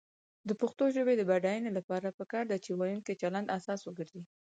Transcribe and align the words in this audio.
د 0.47 0.49
پښتو 0.61 0.83
ژبې 0.95 1.13
د 1.17 1.21
بډاینې 1.29 1.71
لپاره 1.77 2.15
پکار 2.19 2.43
ده 2.51 2.57
چې 2.63 2.71
ویونکو 2.73 3.19
چلند 3.21 3.47
اساس 3.57 3.79
وګرځي. 3.83 4.21